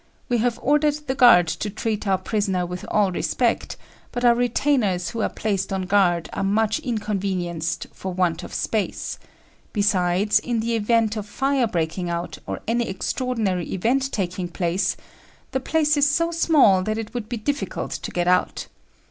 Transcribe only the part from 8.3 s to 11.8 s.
of space; besides, in the event of fire